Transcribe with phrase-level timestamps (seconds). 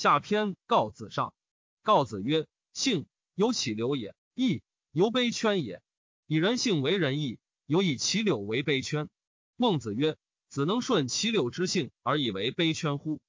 [0.00, 1.34] 下篇告子上。
[1.82, 3.04] 告子曰：性
[3.34, 5.82] 有起流也，义由卑圈也。
[6.26, 9.10] 以人性为仁义，有以其柳为卑圈。
[9.56, 10.16] 孟子曰：
[10.48, 13.20] 子能顺其柳之性而以为卑圈乎？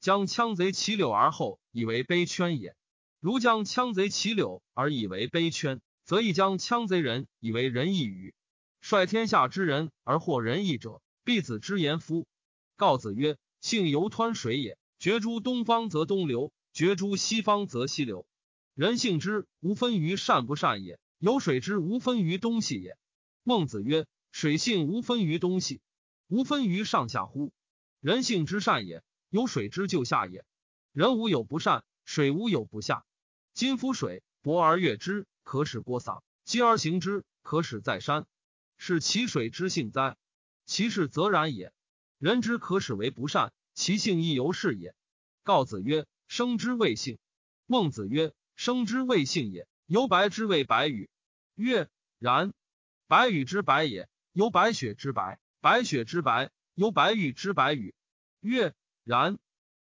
[0.00, 2.76] 将羌贼其柳而后以为卑圈也。
[3.20, 8.34] 如将羌贼其柳而以为卑圈，则亦将羌贼人以为仁义与？
[8.82, 12.26] 率天下之人而获仁义者，必子之言夫。
[12.76, 18.26] 告子曰：性犹湍水也，决诸东方则东流，决诸西方则西流。
[18.74, 22.98] 人性之无分于善不善也，有水之无分于东西也。
[23.44, 25.80] 孟子曰：水性无分于东西，
[26.26, 27.52] 无分于上下乎？
[28.00, 30.44] 人性之善也，有水之就下也。
[30.92, 33.04] 人无有不善，水无有不下。
[33.54, 38.26] 今夫水，薄而悦之，可使播撒；积而行之，可使在山。
[38.76, 40.16] 是其水之性哉？
[40.66, 41.72] 其事则然也。
[42.18, 44.92] 人之可使为不善，其性亦犹是也。
[45.44, 47.20] 告子曰：生之谓性。
[47.64, 51.08] 孟子曰：生之谓性也，由白之谓白羽。
[51.54, 52.52] 曰：然。
[53.06, 57.94] 白羽之白也，由白雪之白；白雪之白，由白玉之白羽。
[58.40, 59.38] 曰：然。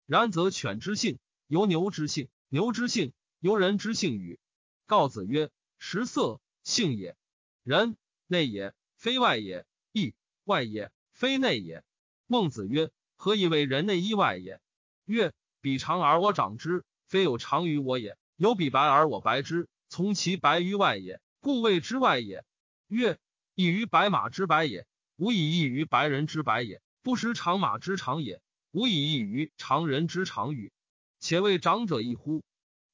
[0.07, 3.13] 然则犬之性由牛之性，牛之性。
[3.39, 4.41] 由人之性与？
[4.87, 7.17] 告子曰：食色，性也。
[7.63, 11.85] 人内也，非外也；义外也，非内也。
[12.27, 14.61] 孟子曰：何以为人内衣外也？
[15.05, 22.45] 曰：彼长而我长之，非有长于我也；有彼白而我白之，从其白于外也，故谓之外也。
[22.89, 23.19] 曰：
[23.55, 28.41] 异于白马之白也，无以异于白人之白也；不识长马之长也，
[28.73, 30.73] 无以异于常人之长与。
[31.21, 32.43] 且谓长者异乎？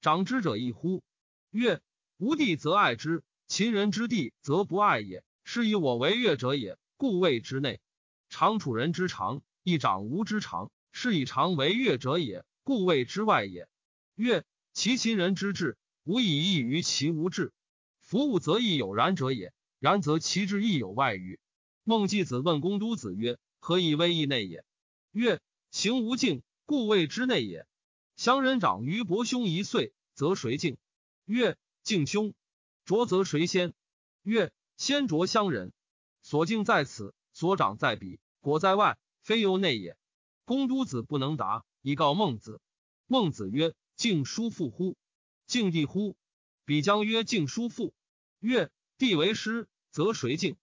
[0.00, 1.02] 长之者异乎？
[1.50, 1.80] 曰：
[2.18, 5.24] 吾地则爱之，秦人之地则不爱也。
[5.42, 7.80] 是以我为悦者也，故谓之内。
[8.28, 13.68] 长处人之长，亦长无之长，是以长为悦者也，故谓之外也。
[14.16, 17.52] 曰：其秦人之志，无以异于其无志。
[18.00, 21.38] 夫物则亦有然者也，然则其志亦有外于。
[21.84, 24.64] 孟季子问公都子曰：何以为义内也？
[25.12, 27.66] 曰：行无敬，故谓之内也。
[28.16, 30.76] 乡人长于伯兄一岁，则谁敬？
[31.26, 32.34] 曰：敬兄。
[32.84, 33.72] 卓则谁先？
[34.24, 35.72] 曰：先卓乡人。
[36.22, 38.98] 所敬在此，所长在彼，果在外，
[39.30, 39.96] 非由内也。
[40.44, 42.60] 公都子不能答，以告孟子。
[43.06, 44.96] 孟子曰：敬叔父乎？
[45.46, 46.16] 敬弟乎？
[46.64, 47.94] 比将曰：敬叔父。
[48.40, 50.56] 曰：弟为师，则谁敬？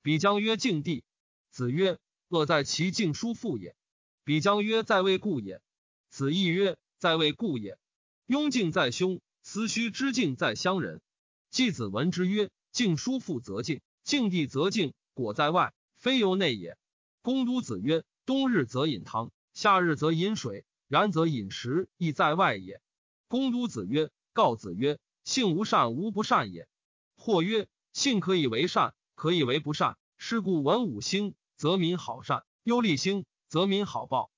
[0.00, 1.04] 比将曰：敬弟。
[1.50, 1.98] 子曰：
[2.28, 3.76] 恶在其敬叔父也。
[4.24, 5.60] 比将曰：在位故也。
[6.08, 6.78] 子亦曰。
[6.96, 7.78] 在位故也。
[8.24, 11.02] 雍敬在兄，思虚之敬在乡人。
[11.50, 16.78] 季子闻之曰：“敬叔父则敬，敬弟则敬，果在外，非由内也。”
[17.20, 22.80] 公都子曰：“冬日则饮汤，夏日则饮水，然则饮食亦在外也。”
[23.28, 26.68] 公都子曰：“告子曰：性无善无不善也。
[27.16, 29.96] 或曰：性可以为善，可以为不善。
[30.18, 34.30] 是故文武兴，则民好善；忧利兴，则民好报。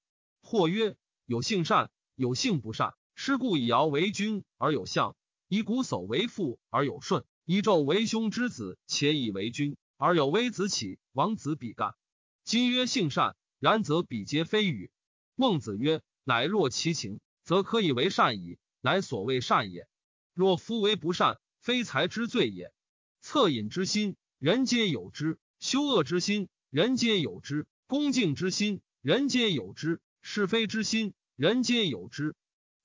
[0.43, 5.15] 或曰：有性善。”有性不善，是故以尧为君而有相，
[5.49, 11.95] 以瞽叟为父而有顺，以纣为兄之子且以为君而有微子启、王子比干。
[12.43, 14.91] 今曰性善，然则彼皆非与。
[15.35, 18.59] 孟子曰：乃若其情，则可以为善矣。
[18.81, 19.89] 乃所谓善也。
[20.35, 22.73] 若夫为不善，非才之罪也。
[23.23, 31.15] 恻隐之心，人皆有之；羞恶之心，人皆有之；恭敬之心，人皆有之；是非之心。
[31.35, 32.35] 人皆有之，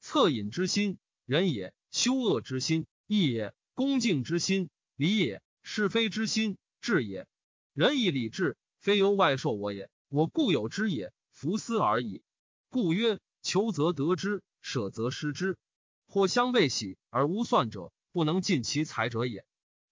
[0.04, 7.28] 恻隐之心，仁也；羞恶之心，义也；恭敬之心，礼也；是非之心，智也。
[7.74, 12.22] 仁义礼智，非由外受我也，我固有之也，弗思而已。
[12.70, 15.58] 故曰：求则得之，舍则失之。
[16.06, 19.46] 或相未喜而无算者，不能尽其才者也。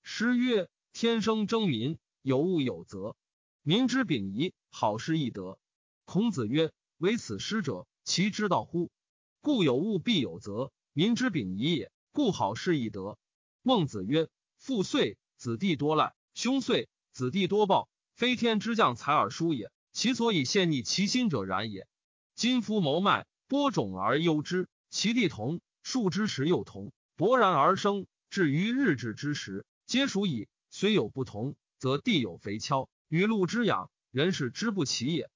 [0.03, 3.15] 诗曰：天生争民，有物有则，
[3.61, 5.57] 民之秉仪，好事易得。
[6.03, 7.87] 孔子曰：唯此师者。
[8.03, 8.91] 其之道乎？
[9.39, 11.93] 故有物必有则，民之秉仪也。
[12.11, 13.17] 故好事易得。
[13.61, 14.27] 孟子曰：
[14.57, 17.87] 父岁，子弟多赖；兄岁，子弟多报。
[18.11, 21.85] 非天之降才而殊也，其所以陷逆其心者然也。
[22.33, 30.47] 今夫谋脉，播种而忧之，其地同，树之时又同，勃然而生，至于日至之时，皆属矣。
[30.69, 35.29] 虽有不同，则地有肥锹，雨露之养，人是之不齐也。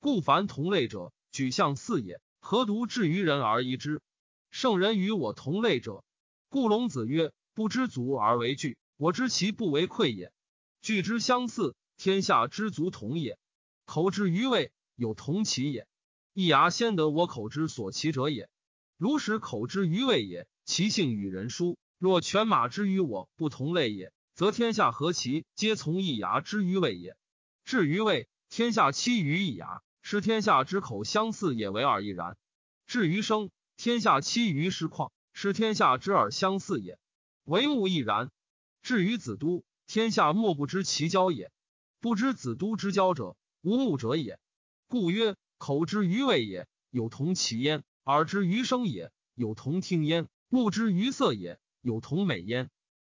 [0.00, 1.14] 故凡同类者。
[1.32, 4.02] 举象似也，何独至于人而异之？
[4.50, 6.04] 圣人与我同类者，
[6.50, 10.30] 故龙子曰：“不知足而为惧，我知其不为愧也。
[10.82, 13.38] 惧之相似，天下之足同也。
[13.90, 15.88] 口之于味，有同其也。
[16.32, 18.48] 一牙先得我口之所齐者也。
[18.96, 21.76] 如使口之于味也，其性与人殊。
[21.98, 27.16] 若犬马之于我不同类也，则天下何其皆从一牙之于味也？
[27.64, 32.36] 至于味，天下七于一牙，是天下之口相似也为二亦然。
[32.86, 36.96] 至于声，天下七于实况，是天下之耳相似也，
[37.42, 38.30] 唯目亦然。
[38.82, 41.50] 至于子都，天下莫不知其交也，
[41.98, 44.38] 不知子都之交者，无目者也。
[44.88, 52.70] 故曰：口之于味也，有同其焉；耳之于声也，有同听焉；目之于色也，有同美焉。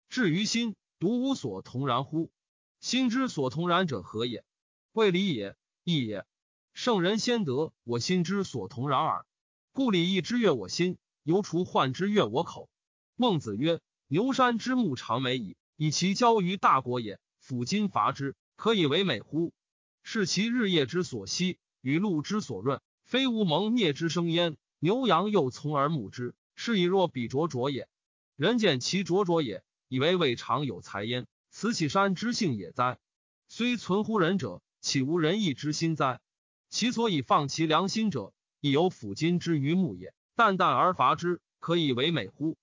[0.10, 2.32] 至于心，独无所同然乎？
[2.80, 4.46] 心之所同然者何也？
[4.94, 6.26] 谓礼也，义也。
[6.74, 9.26] 圣人先得我心之所同然耳。
[9.74, 12.70] 故礼义之悦我心，犹除患之悦我口。
[13.16, 17.20] 孟子曰：牛山之木长美矣，以其交于大国也。
[17.40, 19.54] 斧金伐之，可以为美乎？
[20.10, 24.56] 是其日夜之所息，雨露之所润，非无蒙灭之生焉。
[24.80, 27.90] 牛羊又从而牧之，是以若彼灼灼也。
[28.38, 31.28] 人见其灼灼也，以为未尝有才焉。
[31.50, 33.00] 此岂山之性也哉？
[33.50, 36.22] 虽存乎人者，岂无仁义之心哉？
[36.70, 40.14] 其所以放其良心者，亦有斧金之于木也。
[40.38, 42.56] 淡淡而伐之，可以为美乎？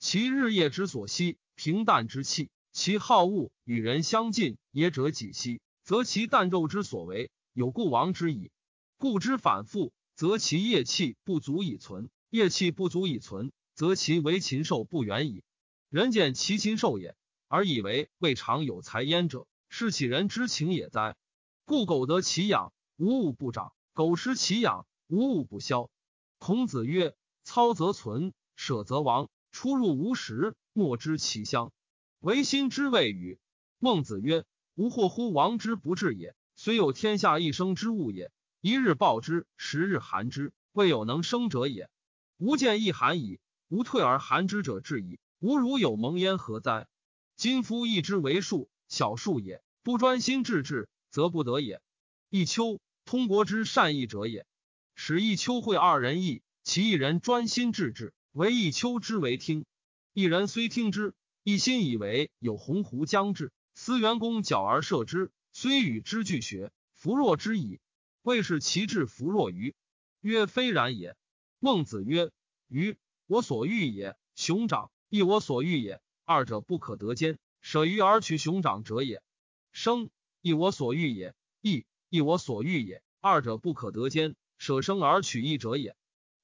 [0.00, 5.60] 其日夜之所息，平淡之气，其好恶与人相近也者几兮？
[5.88, 8.50] 则其淡肉之所为，有故亡之矣。
[8.98, 15.44] 故之反复，则其业气不足以存；业气不足以存，则其为禽兽不远矣。
[15.88, 17.16] 人见其禽兽也。
[17.46, 21.16] 而以为未尝有才焉者，是其人之情也哉？
[21.64, 25.88] 故苟得其养，无物不长；苟失其养，无物不消。
[26.36, 29.30] 孔子曰：“操则存，舍则亡。
[29.52, 31.72] 出入无时，莫知其乡。
[32.20, 33.38] 唯心之谓与？”
[33.80, 34.44] 孟子曰
[34.78, 36.36] ：“无惑乎王之不治也。
[36.54, 38.30] 虽有天下一生之物也，
[38.60, 41.90] 一日暴之，十日寒之，未有能生者也。
[42.36, 45.18] 吾见一寒矣，吾退而寒之者至矣。
[45.40, 46.86] 吾如有蒙焉，何哉？”
[47.34, 49.64] 今夫一之为数，小数也。
[49.82, 51.82] 不专心致志，则不得也。
[52.30, 54.46] 一秋通国之善弈者也。
[54.94, 59.64] 使一秋会二人弈，其一人专心致志，为一秋之为听；
[60.12, 67.78] 一人虽听之，一心以为有鸿鹄将至，思元公角而射之，虽与之俱学，弗若之矣。
[68.22, 69.76] 谓是其志弗若愚。
[70.20, 71.16] 曰：非然也。
[71.60, 72.32] 孟子曰：
[72.66, 72.96] 愚，
[73.28, 76.00] 我所欲也；熊掌，亦我所欲也。
[76.24, 79.22] 二者不可得兼，舍鱼而取熊掌者也。
[79.70, 80.10] 生
[80.40, 83.00] 亦我所欲也，义亦我所欲也。
[83.20, 85.94] 二者不可得兼，舍生而取义者也。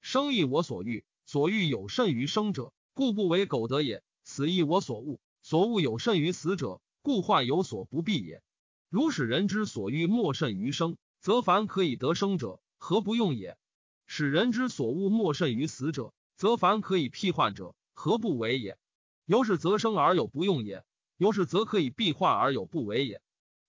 [0.01, 4.05] 生亦我所欲，所欲有甚于生者，故不为苟得也。
[4.23, 8.43] 死亦我所恶，所恶有甚于死者，故患有所不避也。
[8.89, 13.59] 如使人之所欲莫甚于生，则凡可以得生者，何不用也？
[14.07, 18.79] 使人之所恶莫甚于死者，则凡可以辟患者，何不为也？
[19.27, 20.83] 由是则生而有不用也，
[21.19, 23.21] 由是则可以避患而有不为也。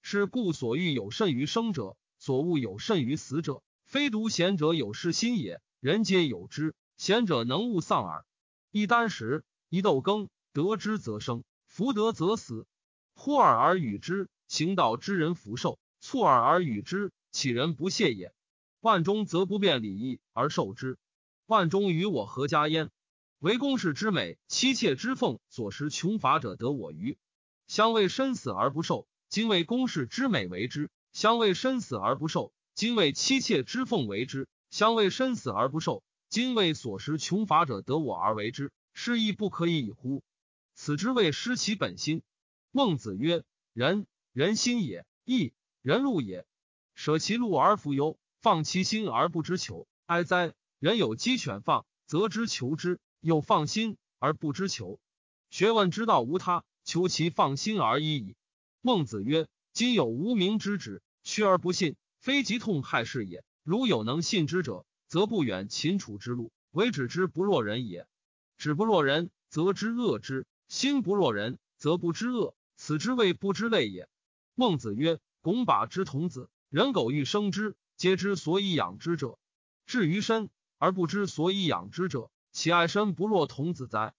[0.01, 6.73] 是故所欲有甚于生者，所恶有甚于死者，非独贤者有失心也，人皆有之。
[6.95, 8.25] 贤者能勿丧耳。
[8.71, 12.65] 一箪食，一豆羹，得之则生，福得则死。
[13.15, 18.33] 忽尔而与之，行道之人福寿；促尔而与之，岂人不谢也？
[18.81, 20.99] 万中则不辩礼义而受之，
[21.47, 22.91] 万中与我何家焉？
[23.39, 27.17] 为公室之美，妻妾之奉，所食穷乏者得我于。
[27.67, 38.71] 相为身死而不受，今为公室之美为之；相为身死而不受，今为妻妾之奉为之；相为身死而不受，今为所食穷乏者得我而为之。
[38.93, 40.23] 是亦不可以已乎？
[40.73, 42.21] 此之谓失其本心。
[42.75, 46.45] 孟子曰：人，人心也；义，人路也。
[46.93, 50.53] 舍其路而弗忧，放其心而不知求，哀哉！
[50.79, 52.99] 人有鸡犬放，则之求之。
[53.21, 54.99] 又放心而不知求，
[55.49, 58.35] 学问之道无他，求其放心而已矣。
[58.81, 63.45] 孟子曰：今有无名之子，屈而不信，非疾痛害事也。
[63.63, 68.05] 如有能信之者，则不远秦楚之路，为止之不若人也。
[68.57, 72.53] 止不若人，则知恶之；心不若人，则不知恶。
[72.75, 74.09] 此之谓不知类也。
[74.53, 79.37] 孟子曰：拱把之童子，人苟欲生之，皆知所以养之者；
[79.85, 82.31] 至于身而不知所以养之者。
[82.51, 84.13] 其爱身不若童子哉？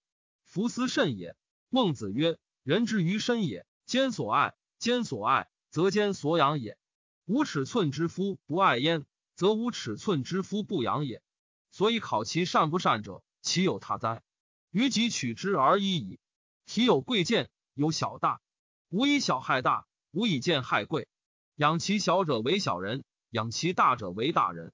[0.45, 1.35] 夫思甚也。
[1.71, 6.77] 孟子曰：“人之于身也，兼所爱，兼所爱，则兼所养也。
[7.25, 11.23] 无尺寸之夫不爱焉，则无尺寸之夫不养也。
[11.71, 14.23] 所以考其善不善者，其有他哉？
[14.71, 16.21] 于己取之而已矣。
[16.67, 18.43] 体有贵贱，有小大，
[18.89, 21.09] 无以小害大，无以贱害贵。
[21.57, 24.73] 养其小者为小人，养其大者为大人。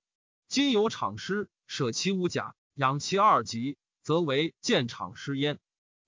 [0.48, 5.56] 今有场师，舍其无甲。”养其二极，则为见场师焉；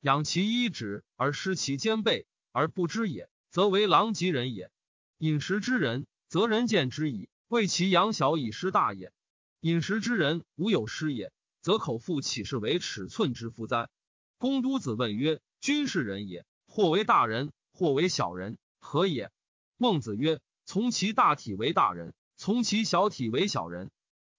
[0.01, 4.71] 养其一指而失其肩背而不知也，则为狼藉人也。
[5.19, 9.13] 饮食之人，则人见之矣，为其养小以失大也。
[9.61, 13.91] 饮食之人无有失也，则口腹岂是为尺寸之夫哉？
[14.39, 19.31] 公都子问曰：“君是人也，或为大人，或为小人，何也？”
[19.77, 23.91] 孟子曰：“从其大体为大人，从其小体为小人。”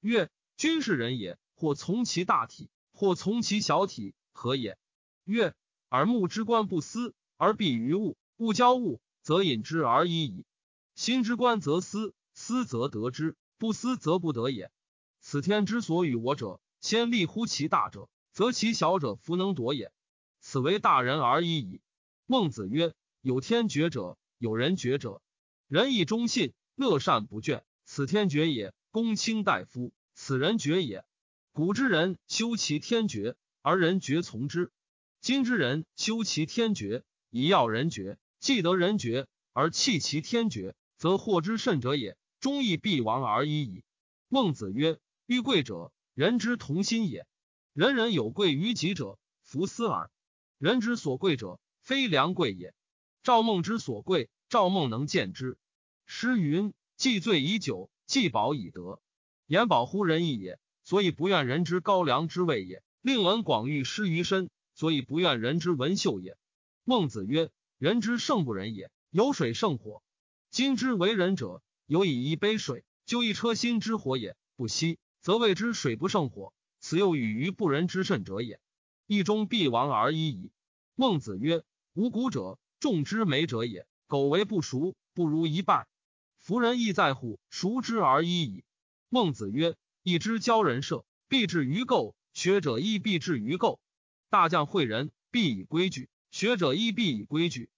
[0.02, 4.78] 曰：“君是人也，或从其大体，或从其小体，何也？”
[5.26, 5.54] 曰
[5.92, 10.46] ：“耳目之观不思而避于物，物交物，则隐之而已矣。
[10.96, 14.72] 心之观则思，思则得之，不思则不得也。”
[15.20, 19.92] 此天之所与我者，先立乎其大者，则其小者弗能夺也。
[20.40, 21.82] 此为大人而已矣。
[22.28, 22.94] 孟子曰
[23.26, 25.20] ：“有天绝者，有人绝者。
[25.68, 28.72] 仁义忠信，乐善不倦，此天绝也。
[28.92, 31.04] 公卿大夫，此人绝也。
[31.52, 34.68] 古之人修其天绝，而人绝从之；
[35.22, 38.20] 今之人修其天绝，以要人绝。
[38.40, 42.20] 既得人绝，而弃其天绝，则祸之甚者也。
[42.40, 43.84] 忠义必亡而已矣。”
[44.30, 45.00] 孟子曰。
[45.26, 47.26] 欲贵者，人之同心也。
[47.74, 50.12] 人人有贵于己者，弗思耳。
[50.60, 52.76] 人之所贵者，非良贵也。
[53.26, 55.58] 赵孟之所贵，赵孟能见之。
[56.06, 59.02] 诗云：“既醉以酒，既饱以德。”
[59.48, 62.84] 言保乎仁义也，所以不愿人之高粱之味也。
[63.02, 66.38] 令闻广欲失于身，所以不愿人之文秀也。
[66.84, 70.04] 孟子曰：“人之圣不仁也，有水胜火。
[70.52, 78.60] 今之为人者，有以一杯水就一车薪之火也，不息。”则谓之水不胜火，此又与于不仁之甚者也。
[79.08, 80.52] 意中必亡而已矣。
[80.94, 81.64] 孟子曰
[81.96, 83.88] ：“无谷者，众之美者也。
[84.08, 85.88] 苟为不熟，不如一败。
[86.40, 88.64] 夫人亦在乎熟之而已矣。”
[89.10, 93.80] 孟子曰：“义之教人射，必至于垢；学者亦必至于垢。
[94.30, 97.70] 大将诲人，必以规矩；学者亦必以规矩。